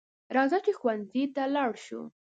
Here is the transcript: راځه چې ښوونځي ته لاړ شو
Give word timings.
راځه 0.35 0.57
چې 0.65 0.71
ښوونځي 0.79 1.23
ته 1.35 1.43
لاړ 1.55 1.71
شو 1.85 2.01